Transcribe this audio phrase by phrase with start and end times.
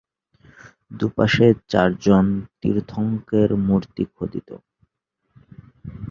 [0.91, 2.25] দুইপাশে চার জন
[2.59, 4.49] তীর্থঙ্করের মূর্তি খোদিত।